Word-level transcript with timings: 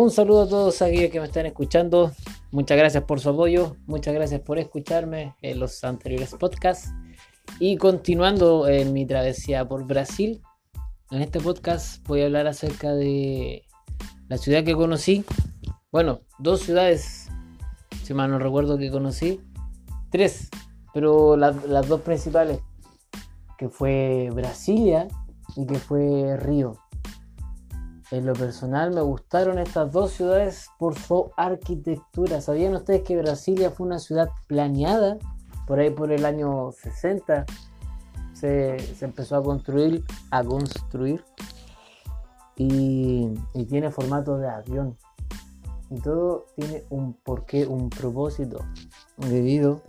Un 0.00 0.12
saludo 0.12 0.42
a 0.42 0.48
todos 0.48 0.80
aquellos 0.80 1.10
que 1.10 1.18
me 1.18 1.26
están 1.26 1.46
escuchando. 1.46 2.12
Muchas 2.52 2.78
gracias 2.78 3.02
por 3.02 3.18
su 3.18 3.30
apoyo. 3.30 3.74
Muchas 3.88 4.14
gracias 4.14 4.40
por 4.42 4.60
escucharme 4.60 5.34
en 5.42 5.58
los 5.58 5.82
anteriores 5.82 6.36
podcasts. 6.38 6.92
Y 7.58 7.76
continuando 7.78 8.68
en 8.68 8.92
mi 8.92 9.06
travesía 9.06 9.66
por 9.66 9.88
Brasil, 9.88 10.40
en 11.10 11.20
este 11.20 11.40
podcast 11.40 12.06
voy 12.06 12.22
a 12.22 12.26
hablar 12.26 12.46
acerca 12.46 12.94
de 12.94 13.64
la 14.28 14.38
ciudad 14.38 14.62
que 14.62 14.76
conocí. 14.76 15.24
Bueno, 15.90 16.20
dos 16.38 16.60
ciudades, 16.60 17.28
si 18.04 18.14
mal 18.14 18.30
no 18.30 18.38
recuerdo 18.38 18.78
que 18.78 18.92
conocí. 18.92 19.40
Tres, 20.12 20.48
pero 20.94 21.36
las 21.36 21.88
dos 21.88 22.02
principales, 22.02 22.60
que 23.58 23.68
fue 23.68 24.30
Brasilia 24.32 25.08
y 25.56 25.66
que 25.66 25.80
fue 25.80 26.36
Río. 26.36 26.78
En 28.10 28.24
lo 28.24 28.32
personal 28.32 28.94
me 28.94 29.02
gustaron 29.02 29.58
estas 29.58 29.92
dos 29.92 30.12
ciudades 30.12 30.70
por 30.78 30.98
su 30.98 31.30
arquitectura. 31.36 32.40
¿Sabían 32.40 32.74
ustedes 32.74 33.02
que 33.02 33.18
Brasilia 33.18 33.70
fue 33.70 33.86
una 33.86 33.98
ciudad 33.98 34.30
planeada? 34.46 35.18
Por 35.66 35.78
ahí 35.78 35.90
por 35.90 36.10
el 36.10 36.24
año 36.24 36.72
60 36.72 37.44
se, 38.32 38.76
empezó 39.04 39.36
a 39.36 39.42
construir, 39.42 40.04
a 40.30 40.42
construir 40.42 41.22
y, 42.56 43.28
y, 43.52 43.64
tiene 43.66 43.90
formato 43.90 44.38
de 44.38 44.48
avión. 44.48 44.96
Y 45.90 46.00
todo 46.00 46.46
tiene 46.56 46.84
un 46.88 47.12
porqué, 47.12 47.66
un 47.66 47.90
propósito, 47.90 48.64
debido 49.18 49.82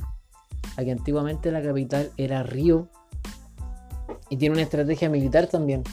a 0.75 0.83
que 0.83 0.91
antiguamente 0.91 1.51
la 1.51 1.61
capital 1.61 2.11
era 2.17 2.43
Río 2.43 2.89
y 4.29 4.35
tiene 4.35 4.53
una 4.53 4.63
estrategia 4.63 5.09
militar 5.09 5.47
también 5.47 5.83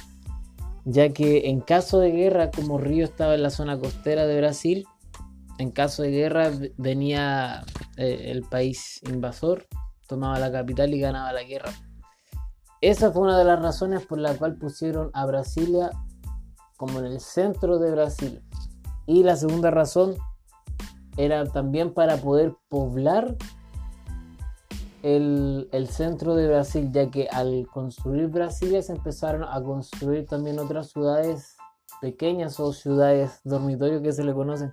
ya 0.87 1.13
que 1.13 1.49
en 1.51 1.61
caso 1.61 1.99
de 1.99 2.13
guerra, 2.13 2.53
como 2.53 2.79
Río 2.79 3.05
estaba 3.05 3.35
en 3.35 3.43
la 3.43 3.51
zona 3.51 3.77
costera 3.79 4.25
de 4.25 4.39
Brasil, 4.39 4.87
en 5.59 5.73
caso 5.73 6.03
de 6.03 6.13
guerra 6.13 6.53
venía 6.79 7.65
eh, 7.97 8.31
el 8.31 8.43
país 8.43 9.01
invasor, 9.03 9.67
tomaba 10.07 10.39
la 10.39 10.53
capital 10.53 10.95
y 10.95 11.01
ganaba 11.01 11.33
la 11.33 11.43
guerra. 11.43 11.73
Esa 12.81 13.11
fue 13.11 13.23
una 13.23 13.37
de 13.37 13.45
las 13.45 13.61
razones 13.61 14.07
por 14.07 14.19
la 14.19 14.35
cual 14.35 14.59
pusieron 14.59 15.11
a 15.13 15.27
Brasilia 15.27 15.91
como 16.77 17.01
en 17.01 17.07
el 17.07 17.21
centro 17.21 17.81
de 17.81 17.91
Brasil. 17.91 18.43
Y 19.07 19.25
la 19.25 19.35
segunda 19.35 19.73
razón 19.73 20.15
era 21.17 21.45
también 21.47 21.95
para 21.95 22.17
poder 22.19 22.55
poblar 22.69 23.35
el, 25.07 25.89
centro 25.89 26.35
de 26.35 26.49
Brasil, 26.49 26.91
ya 26.91 27.11
que 27.11 27.29
al 27.29 27.69
construir 27.73 28.27
Brasilia 28.27 28.83
se 28.83 28.93
empezaron 28.93 29.45
a 29.45 29.63
construir 29.63 30.27
también 30.27 30.59
otras 30.59 30.91
ciudades 30.91 31.57
pequeñas 32.01 32.59
o 32.59 32.73
ciudades 32.73 33.41
dormitorio 33.45 34.03
que 34.03 34.13
se 34.13 34.25
le 34.25 34.35
conocen. 34.35 34.73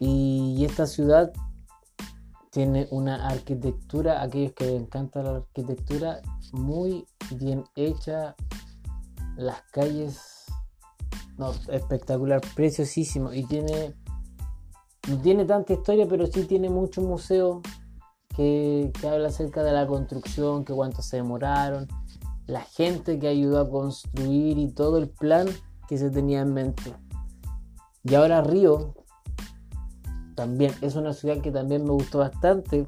Y 0.00 0.64
esta 0.64 0.86
ciudad 0.86 1.32
tiene 2.50 2.88
una 2.90 3.28
arquitectura, 3.28 4.20
aquellos 4.20 4.52
que 4.52 4.64
les 4.64 4.82
encanta 4.82 5.22
la 5.22 5.36
arquitectura, 5.36 6.20
muy 6.52 7.06
bien 7.36 7.64
hecha. 7.76 8.34
Las 9.36 9.62
calles, 9.72 10.46
espectacular, 11.68 12.40
preciosísimo. 12.56 13.32
Y 13.32 13.44
tiene, 13.44 13.94
no 15.08 15.18
tiene 15.18 15.44
tanta 15.44 15.72
historia, 15.74 16.06
pero 16.08 16.26
sí 16.26 16.44
tiene 16.46 16.68
mucho 16.68 17.00
museo 17.00 17.62
que, 18.36 18.92
habla 19.02 19.28
acerca 19.28 19.62
de 19.62 19.72
la 19.72 19.86
construcción, 19.86 20.64
que 20.64 20.72
cuánto 20.72 21.02
se 21.02 21.16
demoraron, 21.16 21.88
la 22.46 22.62
gente 22.62 23.18
que 23.18 23.28
ayudó 23.28 23.60
a 23.60 23.68
construir 23.68 24.58
y 24.58 24.68
todo 24.68 24.98
el 24.98 25.08
plan 25.08 25.46
que 25.88 25.98
se 25.98 26.10
tenía 26.10 26.40
en 26.40 26.54
mente. 26.54 26.94
Y 28.04 28.14
ahora 28.14 28.40
Río 28.42 28.94
también 30.34 30.72
es 30.80 30.96
una 30.96 31.12
ciudad 31.12 31.38
que 31.42 31.50
también 31.50 31.84
me 31.84 31.90
gustó 31.90 32.18
bastante, 32.18 32.86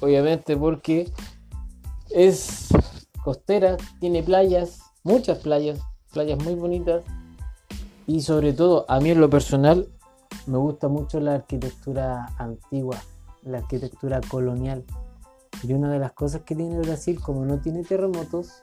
obviamente 0.00 0.56
porque 0.56 1.10
es 2.10 2.68
costera, 3.22 3.76
tiene 4.00 4.22
playas, 4.22 4.80
muchas 5.04 5.38
playas, 5.38 5.80
playas 6.12 6.42
muy 6.42 6.54
bonitas 6.54 7.04
y 8.06 8.22
sobre 8.22 8.52
todo 8.52 8.84
a 8.88 9.00
mí 9.00 9.10
en 9.10 9.20
lo 9.20 9.30
personal 9.30 9.86
me 10.46 10.58
gusta 10.58 10.88
mucho 10.88 11.20
la 11.20 11.34
arquitectura 11.34 12.26
antigua, 12.38 12.96
la 13.48 13.58
arquitectura 13.58 14.20
colonial. 14.30 14.84
Y 15.62 15.72
una 15.72 15.90
de 15.90 15.98
las 15.98 16.12
cosas 16.12 16.42
que 16.42 16.54
tiene 16.54 16.78
Brasil, 16.78 17.20
como 17.20 17.44
no 17.44 17.60
tiene 17.60 17.82
terremotos, 17.82 18.62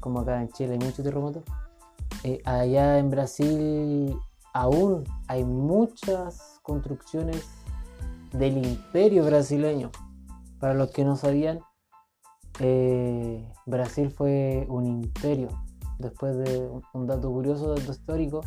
como 0.00 0.20
acá 0.20 0.42
en 0.42 0.48
Chile 0.50 0.72
hay 0.72 0.78
muchos 0.78 1.04
terremotos, 1.04 1.42
eh, 2.24 2.42
allá 2.44 2.98
en 2.98 3.10
Brasil 3.10 4.16
aún 4.52 5.04
hay 5.28 5.44
muchas 5.44 6.60
construcciones 6.62 7.44
del 8.32 8.58
imperio 8.58 9.24
brasileño. 9.24 9.90
Para 10.58 10.74
los 10.74 10.90
que 10.90 11.04
no 11.04 11.16
sabían, 11.16 11.60
eh, 12.60 13.50
Brasil 13.66 14.10
fue 14.10 14.66
un 14.68 14.86
imperio. 14.86 15.48
Después 15.98 16.36
de 16.36 16.68
un 16.92 17.06
dato 17.06 17.30
curioso, 17.30 17.74
dato 17.74 17.92
histórico, 17.92 18.40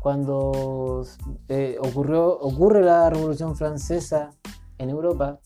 cuando 0.00 1.04
eh, 1.48 1.76
ocurrió, 1.78 2.38
ocurre 2.38 2.82
la 2.82 3.10
Revolución 3.10 3.54
Francesa 3.54 4.30
en 4.78 4.90
Europa, 4.90 5.38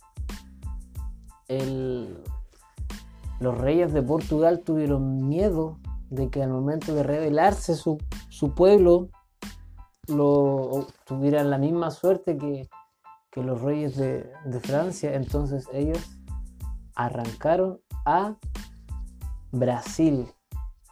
los 3.40 3.58
reyes 3.58 3.92
de 3.92 4.02
Portugal 4.02 4.62
tuvieron 4.64 5.28
miedo 5.28 5.78
de 6.08 6.30
que 6.30 6.42
al 6.42 6.50
momento 6.50 6.94
de 6.94 7.02
rebelarse 7.02 7.74
su, 7.74 7.98
pueblo 8.54 9.08
lo, 10.06 10.86
tuvieran 11.04 11.50
la 11.50 11.58
misma 11.58 11.90
suerte 11.90 12.36
que, 12.38 12.68
los 13.34 13.60
reyes 13.60 13.96
de, 13.96 14.30
de 14.44 14.60
Francia. 14.60 15.14
Entonces 15.14 15.68
ellos 15.72 15.98
arrancaron 16.94 17.80
a 18.06 18.36
Brasil 19.50 20.28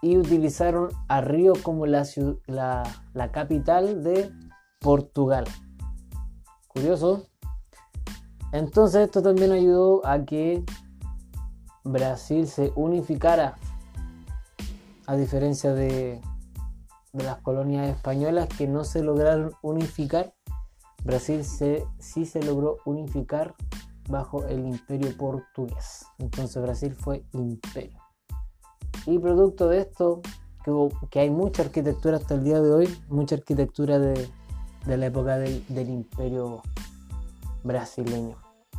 y 0.03 0.17
utilizaron 0.17 0.89
a 1.09 1.21
Río 1.21 1.53
como 1.63 1.87
la, 1.87 2.05
la, 2.47 3.33
capital 3.33 4.03
de 4.03 4.33
Portugal. 4.81 5.45
Curioso. 6.67 7.29
Entonces 8.51 9.03
esto 9.03 9.23
también 9.23 9.53
ayudó 9.53 10.05
a 10.05 10.25
que 10.25 10.65
Brasil 11.85 12.49
se 12.49 12.73
unificara, 12.75 13.55
a 15.07 15.17
diferencia 15.17 15.73
de, 15.73 16.21
de 17.13 17.25
las 17.25 17.41
colonias 17.41 17.89
españolas 17.89 18.49
que 18.49 18.67
no 18.67 18.85
se 18.85 19.03
lograron 19.03 19.53
unificar. 19.63 20.35
Brasil 21.05 21.45
se, 21.45 21.87
sí 21.99 22.27
se 22.27 22.43
logró 22.43 22.79
unificar 22.85 23.55
bajo 24.09 24.45
el 24.47 24.67
imperio 24.67 25.17
portugués. 25.17 26.07
Entonces 26.19 26.61
Brasil 26.61 26.93
fue 26.93 27.25
imperio. 27.33 28.02
Y 29.07 29.19
producto 29.19 29.69
de 29.69 29.81
esto, 29.81 30.23
que, 31.11 31.21
hay 31.21 31.31
mucha 31.31 31.63
arquitectura 31.63 32.19
hasta 32.19 32.35
el 32.35 32.45
día 32.45 32.61
de 32.61 32.73
hoy, 32.73 32.99
mucha 33.09 33.35
arquitectura 33.35 33.99
de, 33.99 34.31
la 34.87 35.07
época 35.07 35.39
del, 35.39 35.89
imperio 35.89 36.63
brasileño. 37.65 38.37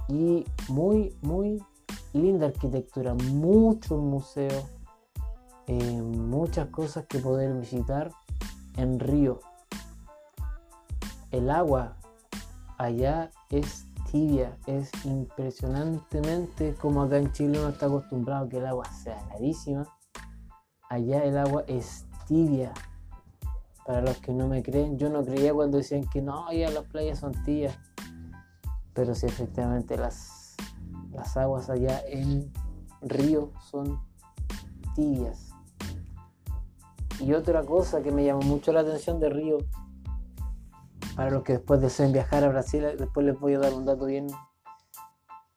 Y 0.07 0.45
muy, 0.69 1.15
muy 1.21 1.61
linda 2.13 2.47
arquitectura, 2.47 3.13
muchos 3.13 3.99
museos, 3.99 4.65
eh, 5.67 6.01
muchas 6.01 6.67
cosas 6.67 7.05
que 7.07 7.19
poder 7.19 7.53
visitar 7.53 8.11
en 8.77 8.99
Río. 8.99 9.39
El 11.31 11.49
agua 11.49 11.97
allá 12.77 13.31
es 13.49 13.87
tibia, 14.09 14.57
es 14.67 14.91
impresionantemente 15.03 16.75
como 16.75 17.01
acá 17.01 17.17
en 17.17 17.31
Chile 17.31 17.59
uno 17.59 17.69
está 17.69 17.87
acostumbrado 17.87 18.45
a 18.45 18.49
que 18.49 18.57
el 18.57 18.67
agua 18.67 18.85
sea 18.93 19.19
heladísima 19.21 19.87
allá 20.93 21.23
el 21.23 21.37
agua 21.37 21.63
es 21.67 22.05
tibia. 22.27 22.71
Para 23.85 24.01
los 24.01 24.17
que 24.17 24.31
no 24.31 24.47
me 24.47 24.63
creen, 24.63 24.97
yo 24.97 25.09
no 25.09 25.25
creía 25.25 25.53
cuando 25.53 25.77
decían 25.77 26.05
que 26.07 26.21
no, 26.21 26.47
allá 26.47 26.69
las 26.69 26.85
playas 26.85 27.19
son 27.19 27.33
tibias. 27.43 27.77
Pero 28.93 29.15
sí, 29.15 29.25
efectivamente, 29.25 29.97
las, 29.97 30.55
las 31.11 31.35
aguas 31.35 31.69
allá 31.69 32.01
en 32.07 32.51
Río 33.01 33.51
son 33.71 33.99
tibias. 34.95 35.49
Y 37.19 37.33
otra 37.33 37.63
cosa 37.63 38.01
que 38.01 38.11
me 38.11 38.23
llamó 38.23 38.41
mucho 38.41 38.71
la 38.71 38.81
atención 38.81 39.19
de 39.19 39.29
Río, 39.29 39.57
para 41.15 41.31
los 41.31 41.43
que 41.43 41.53
después 41.53 41.81
deseen 41.81 42.11
viajar 42.11 42.43
a 42.43 42.49
Brasil, 42.49 42.85
después 42.97 43.25
les 43.25 43.39
voy 43.39 43.55
a 43.55 43.59
dar 43.59 43.73
un 43.73 43.85
dato 43.85 44.05
bien, 44.05 44.27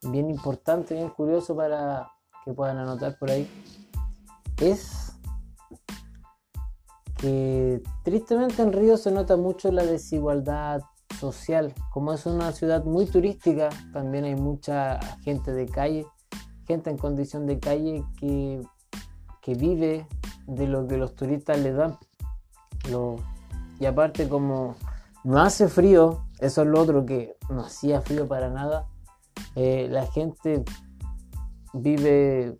bien 0.02 0.30
importante, 0.30 0.94
bien 0.94 1.10
curioso 1.10 1.54
para 1.54 2.10
que 2.44 2.52
puedan 2.52 2.78
anotar 2.78 3.18
por 3.18 3.30
ahí, 3.30 3.48
es 4.58 5.05
que 7.18 7.82
tristemente 8.02 8.62
en 8.62 8.72
Río 8.72 8.96
se 8.96 9.10
nota 9.10 9.36
mucho 9.36 9.70
la 9.72 9.84
desigualdad 9.84 10.82
social. 11.18 11.74
Como 11.90 12.12
es 12.12 12.26
una 12.26 12.52
ciudad 12.52 12.84
muy 12.84 13.06
turística, 13.06 13.70
también 13.92 14.24
hay 14.24 14.36
mucha 14.36 15.00
gente 15.22 15.52
de 15.52 15.66
calle, 15.66 16.06
gente 16.66 16.90
en 16.90 16.98
condición 16.98 17.46
de 17.46 17.58
calle 17.58 18.04
que, 18.18 18.62
que 19.40 19.54
vive 19.54 20.06
de 20.46 20.66
lo 20.66 20.86
que 20.86 20.96
los 20.96 21.14
turistas 21.14 21.58
le 21.58 21.72
dan. 21.72 21.98
Y 23.78 23.86
aparte 23.86 24.28
como 24.28 24.76
no 25.24 25.40
hace 25.40 25.68
frío, 25.68 26.24
eso 26.38 26.62
es 26.62 26.68
lo 26.68 26.80
otro 26.80 27.04
que 27.04 27.36
no 27.50 27.62
hacía 27.62 28.00
frío 28.00 28.28
para 28.28 28.48
nada, 28.48 28.86
eh, 29.54 29.88
la 29.90 30.06
gente 30.06 30.64
vive, 31.72 32.58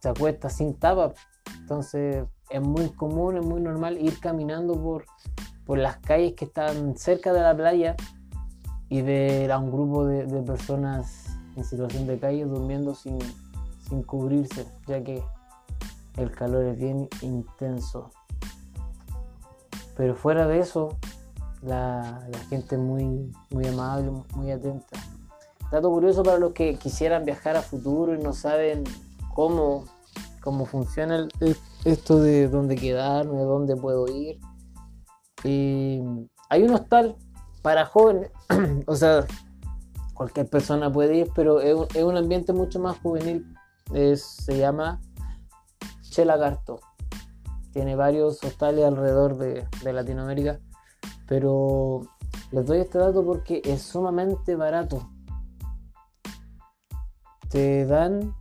se 0.00 0.08
acuesta 0.08 0.48
sin 0.48 0.74
tapa, 0.78 1.12
entonces 1.64 2.26
es 2.50 2.60
muy 2.60 2.90
común, 2.90 3.38
es 3.38 3.46
muy 3.46 3.58
normal 3.58 3.96
ir 3.98 4.20
caminando 4.20 4.74
por, 4.74 5.06
por 5.64 5.78
las 5.78 5.96
calles 5.96 6.34
que 6.34 6.44
están 6.44 6.94
cerca 6.98 7.32
de 7.32 7.40
la 7.40 7.56
playa 7.56 7.96
y 8.90 9.00
ver 9.00 9.50
a 9.50 9.58
un 9.58 9.72
grupo 9.72 10.04
de, 10.04 10.26
personas 10.42 11.24
en 11.56 11.64
situación 11.64 12.06
de 12.06 12.18
calle 12.18 12.44
durmiendo 12.44 12.94
sin, 12.94 13.18
sin 13.88 14.02
cubrirse, 14.02 14.66
ya 14.86 15.02
que 15.02 15.22
el 16.18 16.30
calor 16.32 16.66
es 16.66 16.78
bien 16.78 17.08
intenso. 17.22 18.10
Pero 19.96 20.14
fuera 20.14 20.46
de 20.46 20.58
eso, 20.58 20.98
la, 21.62 22.28
gente 22.50 22.74
es 22.74 22.80
muy, 22.80 23.32
muy 23.48 23.66
amable, 23.68 24.12
muy 24.34 24.50
atenta. 24.50 24.98
Dato 25.72 25.88
curioso 25.88 26.22
para 26.22 26.36
los 26.36 26.52
que 26.52 26.76
quisieran 26.76 27.24
viajar 27.24 27.56
a 27.56 27.62
futuro 27.62 28.14
y 28.14 28.18
no 28.18 28.34
saben 28.34 28.84
cómo, 29.32 29.86
cómo 30.44 30.66
funciona 30.66 31.26
esto 31.86 32.20
de 32.20 32.48
dónde 32.48 32.76
quedarme, 32.76 33.40
dónde 33.40 33.74
puedo 33.76 34.06
ir. 34.08 34.38
hay 35.42 36.62
un 36.62 36.70
hostal 36.70 37.16
para 37.62 37.86
jóvenes, 37.86 38.30
o 38.86 38.94
sea, 38.94 39.26
cualquier 40.12 40.48
persona 40.50 40.92
puede 40.92 41.16
ir, 41.16 41.30
pero 41.34 41.60
es 41.60 42.04
un, 42.04 42.16
ambiente 42.18 42.52
mucho 42.52 42.78
más 42.78 42.98
juvenil. 42.98 43.46
se 43.90 44.58
llama 44.58 45.00
Chelagarto. 46.02 46.78
Tiene 47.72 47.96
varios 47.96 48.44
hostales 48.44 48.84
alrededor 48.84 49.38
de, 49.38 49.66
de 49.82 49.92
Latinoamérica, 49.94 50.60
pero 51.26 52.02
les 52.52 52.66
doy 52.66 52.80
este 52.80 52.98
dato 52.98 53.24
porque 53.24 53.62
es 53.64 53.80
sumamente 53.80 54.56
barato. 54.56 55.08
Te 57.48 57.86
dan 57.86 58.34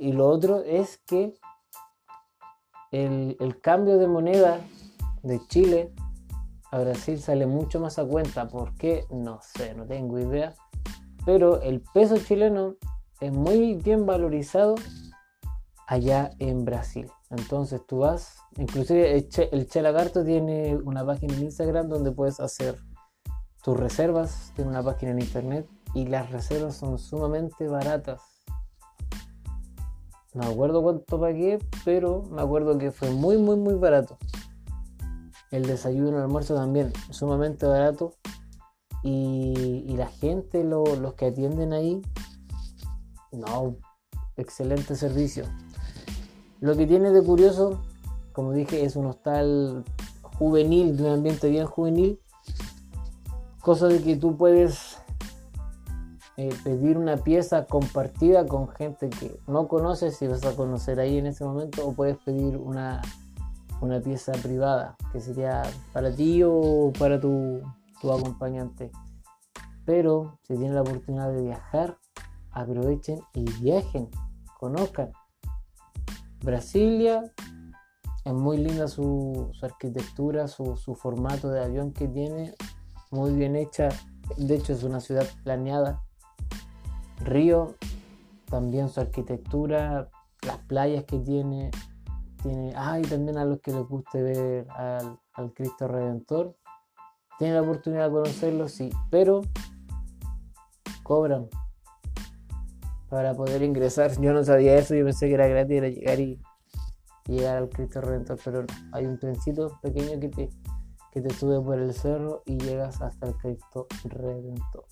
y 0.00 0.12
lo 0.12 0.28
otro 0.28 0.62
es 0.64 0.98
que 1.06 1.34
el, 2.90 3.60
cambio 3.60 3.98
de 3.98 4.08
moneda 4.08 4.60
de 5.22 5.40
Chile 5.46 5.92
a 6.72 6.80
Brasil 6.80 7.20
sale 7.20 7.46
mucho 7.46 7.80
más 7.80 7.98
a 7.98 8.04
cuenta. 8.04 8.48
¿Por 8.48 8.74
qué? 8.74 9.06
No 9.10 9.40
sé, 9.42 9.74
no 9.74 9.86
tengo 9.86 10.18
idea. 10.18 10.54
Pero 11.24 11.60
el 11.62 11.82
peso 11.94 12.16
chileno 12.18 12.76
es 13.20 13.32
muy 13.32 13.74
bien 13.74 14.06
valorizado 14.06 14.74
allá 15.86 16.30
en 16.38 16.64
Brasil. 16.64 17.10
Entonces 17.30 17.84
tú 17.86 17.98
vas, 17.98 18.38
inclusive 18.56 19.14
el 19.14 19.28
Che, 19.28 19.50
el 19.52 19.68
Lagarto 19.82 20.24
tiene 20.24 20.76
una 20.76 21.04
página 21.04 21.34
en 21.34 21.42
Instagram 21.44 21.88
donde 21.88 22.10
puedes 22.10 22.40
hacer 22.40 22.76
tus 23.62 23.76
reservas, 23.78 24.52
tiene 24.56 24.70
una 24.70 24.82
página 24.82 25.12
en 25.12 25.20
internet 25.20 25.68
y 25.94 26.06
las 26.06 26.30
reservas 26.30 26.76
son 26.76 26.98
sumamente 26.98 27.68
baratas. 27.68 28.29
No 30.32 30.42
me 30.42 30.52
acuerdo 30.52 30.82
cuánto 30.82 31.18
pagué, 31.18 31.58
pero 31.84 32.22
me 32.30 32.40
acuerdo 32.40 32.78
que 32.78 32.92
fue 32.92 33.10
muy, 33.10 33.36
muy, 33.36 33.56
muy 33.56 33.74
barato. 33.74 34.16
El 35.50 35.66
desayuno, 35.66 36.18
el 36.18 36.22
almuerzo 36.22 36.54
también, 36.54 36.92
sumamente 37.10 37.66
barato. 37.66 38.14
Y, 39.02 39.92
la 39.96 40.06
gente, 40.06 40.62
los 40.62 41.14
que 41.14 41.26
atienden 41.26 41.72
ahí, 41.72 42.00
no, 43.32 43.76
excelente 44.36 44.94
servicio. 44.94 45.44
Lo 46.60 46.76
que 46.76 46.86
tiene 46.86 47.10
de 47.10 47.22
curioso, 47.22 47.80
como 48.32 48.52
dije, 48.52 48.84
es 48.84 48.96
un 48.96 49.06
hostal 49.06 49.84
juvenil, 50.38 50.96
de 50.96 51.04
un 51.04 51.10
ambiente 51.10 51.48
bien 51.50 51.66
juvenil. 51.66 52.20
Cosa 53.60 53.88
de 53.88 54.00
que 54.00 54.16
tú 54.16 54.36
puedes 54.36 54.89
eh, 56.48 56.54
pedir 56.64 56.96
una 56.96 57.16
pieza 57.16 57.66
compartida 57.66 58.46
con 58.46 58.68
gente 58.68 59.10
que 59.10 59.38
no 59.46 59.68
conoces 59.68 60.20
y 60.22 60.26
vas 60.26 60.44
a 60.44 60.56
conocer 60.56 61.00
ahí 61.00 61.18
en 61.18 61.26
ese 61.26 61.44
momento, 61.44 61.86
o 61.86 61.92
puedes 61.92 62.16
pedir 62.18 62.56
una 62.56 63.02
una 63.80 64.00
pieza 64.00 64.32
privada, 64.32 64.96
que 65.12 65.20
sería 65.20 65.62
para 65.92 66.14
ti 66.14 66.42
o 66.44 66.92
para 66.98 67.20
tu, 67.20 67.62
acompañante. 68.02 68.90
Pero 69.84 70.38
si 70.42 70.54
tienen 70.54 70.74
la 70.74 70.82
oportunidad 70.82 71.32
de 71.32 71.42
viajar, 71.42 71.98
aprovechen 72.50 73.20
y 73.34 73.44
viajen, 73.60 74.08
conozcan. 74.58 75.12
Brasilia 76.42 77.22
es 78.24 78.32
muy 78.32 78.58
linda 78.58 78.88
su, 78.88 79.50
arquitectura, 79.62 80.48
su, 80.48 80.76
su, 80.76 80.94
formato 80.94 81.50
de 81.50 81.62
avión 81.62 81.92
que 81.92 82.08
tiene, 82.08 82.54
muy 83.10 83.32
bien 83.32 83.56
hecha. 83.56 83.88
De 84.36 84.56
hecho, 84.56 84.72
es 84.72 84.82
una 84.82 85.00
ciudad 85.00 85.26
planeada. 85.42 86.02
Río, 87.22 87.76
también 88.46 88.88
su 88.88 89.00
arquitectura, 89.00 90.08
las 90.42 90.58
playas 90.58 91.04
que 91.04 91.18
tiene, 91.18 91.70
tiene, 92.42 92.72
ay, 92.76 93.02
también 93.02 93.38
a 93.38 93.44
los 93.44 93.60
que 93.60 93.72
les 93.72 93.86
guste 93.86 94.22
ver 94.22 94.66
al, 94.70 95.18
Cristo 95.54 95.88
Redentor, 95.88 96.56
tienen 97.38 97.56
la 97.56 97.62
oportunidad 97.62 98.06
de 98.06 98.12
conocerlo, 98.12 98.68
sí, 98.68 98.90
pero 99.10 99.40
cobran 101.02 101.48
para 103.08 103.34
poder 103.34 103.62
ingresar. 103.62 104.12
Yo 104.20 104.32
no 104.32 104.44
sabía 104.44 104.76
eso, 104.76 104.94
yo 104.94 105.04
pensé 105.04 105.28
que 105.28 105.34
era 105.34 105.46
gratis, 105.46 105.80
llegar 105.80 106.20
y, 106.20 106.38
llegar 107.26 107.56
al 107.56 107.68
Cristo 107.68 108.00
Redentor, 108.00 108.38
pero. 108.44 108.64
Hay 108.92 109.06
un 109.06 109.18
trencito 109.18 109.78
pequeño 109.82 110.20
que 110.20 110.28
te, 110.28 110.50
que 111.12 111.20
te 111.20 111.30
sube 111.34 111.60
por 111.60 111.78
el 111.78 111.94
cerro 111.94 112.42
y 112.44 112.58
llegas 112.58 113.00
hasta 113.00 113.28
el 113.28 113.34
Cristo 113.36 113.86
Redentor. 114.04 114.84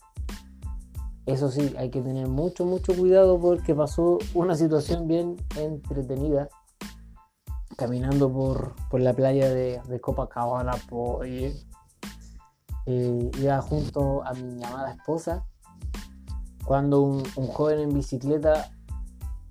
Eso 1.29 1.51
sí, 1.51 1.75
hay 1.77 1.91
que 1.91 2.01
tener 2.01 2.27
mucho, 2.27 2.65
mucho 2.65 2.97
cuidado 2.97 3.39
porque 3.39 3.75
pasó 3.75 4.17
una 4.33 4.55
situación 4.55 5.07
bien 5.07 5.37
entretenida. 5.57 6.49
Caminando 7.77 8.33
por, 8.33 8.75
la 8.99 9.13
playa 9.13 9.51
de, 9.51 10.01
Copacabana, 10.01 10.73
eh, 11.27 11.55
iba 12.87 13.61
junto 13.61 14.25
a 14.25 14.33
mi 14.33 14.65
amada 14.65 14.93
esposa, 14.93 15.45
cuando 16.65 17.03
un, 17.03 17.23
joven 17.53 17.81
en 17.81 17.93
bicicleta 17.93 18.71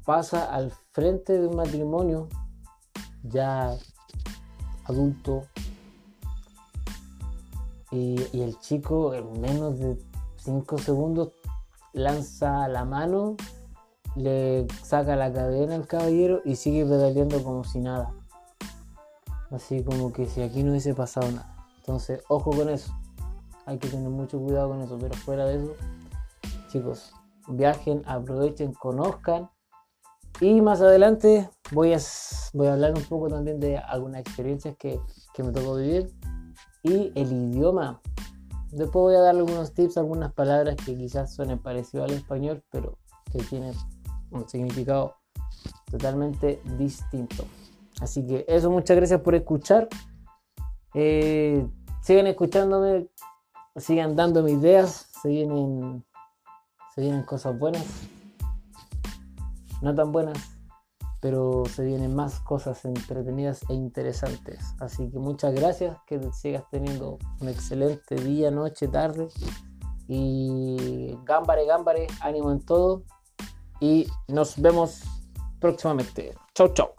pasa 0.04 0.52
al 0.52 0.72
frente 0.94 1.40
de 1.40 1.46
un 1.46 1.58
matrimonio 1.58 2.28
ya 3.22 3.78
adulto 4.86 5.44
y, 7.92 8.19
y, 8.34 8.42
el 8.42 8.60
chico 8.62 9.14
en 9.14 9.40
menos 9.40 9.78
de 9.78 9.96
5 10.38 10.78
segundos 10.80 11.34
lanza 11.94 12.68
la 12.68 12.86
mano, 12.86 13.36
le 14.16 14.68
saca 14.84 15.16
la 15.16 15.32
cadena 15.32 15.76
al 15.76 15.88
caballero 15.88 16.42
y 16.46 16.56
sigue 16.56 16.86
pedaleando 16.86 17.44
como 17.44 17.64
si 17.64 17.80
nada. 17.80 18.14
Así 19.52 19.84
como 19.84 20.12
que 20.12 20.26
si 20.26 20.42
aquí 20.42 20.64
no 20.64 20.72
hubiese 20.72 20.94
pasado 20.94 21.32
nada. 21.32 21.56
Entonces, 21.80 22.22
ojo 22.28 22.52
con 22.52 22.70
eso. 22.70 22.94
Hay 23.66 23.78
que 23.78 23.88
tener 23.88 24.10
mucho 24.10 24.40
cuidado 24.40 24.70
con 24.70 24.82
eso. 24.82 24.98
Pero 25.00 25.14
fuera 25.16 25.46
de 25.46 25.56
eso, 25.56 25.76
chicos, 26.70 27.14
viajen, 27.48 28.02
aprovechen, 28.06 28.74
conozcan. 28.74 29.50
Y 30.42 30.62
más 30.62 30.82
adelante 30.82 31.50
voy 31.72 31.94
a, 31.94 32.00
voy 32.54 32.68
a 32.68 32.74
hablar 32.74 32.94
un 32.94 33.04
poco 33.04 33.30
también 33.30 33.60
de 33.60 33.78
algunas 33.78 34.22
experiencias 34.22 34.76
que, 34.78 35.00
que 35.34 35.44
me 35.44 35.52
tocó 35.52 35.76
vivir. 35.76 36.14
Y 36.84 37.12
el 37.16 37.32
idioma. 37.32 38.02
Después 38.78 39.02
voy 39.02 39.16
a 39.16 39.22
darle 39.22 39.40
algunos 39.40 39.74
tips, 39.74 39.98
algunas 39.98 40.31
palabras 40.34 40.76
que 40.76 40.96
quizás 40.96 41.34
suenen 41.34 41.57
parecido 41.57 42.04
al 42.04 42.12
español, 42.12 42.64
pero 42.69 43.00
que 43.31 43.40
tienen 43.40 43.74
un 44.30 44.48
significado 44.48 45.16
totalmente 45.90 46.62
distinto. 46.78 47.44
Así 48.02 48.24
que 48.24 48.46
eso, 48.48 48.69
muchas 48.69 48.96
gracias 48.96 49.19
por 49.22 49.34
escuchar. 49.34 49.90
Eh, 50.94 51.68
sigan 52.02 52.28
escuchándome, 52.28 53.10
sigan 53.76 54.16
dándome 54.16 54.52
ideas, 54.52 55.10
se 55.24 55.30
vienen, 55.30 56.06
se 56.94 57.02
vienen 57.02 57.24
cosas 57.24 57.57
buenas, 57.57 57.84
no 59.81 59.96
tan 59.96 60.12
buenas, 60.12 60.38
pero 61.28 61.64
se 61.66 61.84
vienen 61.84 62.16
más 62.16 62.40
cosas 62.40 62.86
entretenidas 62.86 63.60
e 63.68 63.74
interesantes. 63.74 64.64
Así 64.80 65.12
que 65.12 65.19
muchas 65.19 65.54
gracias, 65.54 65.98
que 66.07 66.22
sigas 66.31 66.64
teniendo 66.72 67.19
un 67.42 67.50
excelente 67.50 68.16
día, 68.16 68.50
noche, 68.50 68.88
tarde. 68.88 69.28
Y 70.07 71.18
gámbare, 71.26 71.66
gámbare, 71.66 72.07
ánimo 72.22 72.50
en 72.50 72.62
todo. 72.62 73.04
Y 73.81 74.07
nos 74.30 74.57
vemos 74.62 75.02
próximamente. 75.60 76.34
Chau, 76.54 76.74
chau. 76.74 76.94